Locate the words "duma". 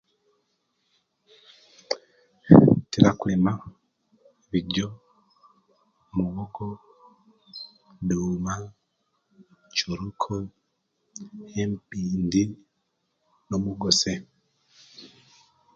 8.07-8.55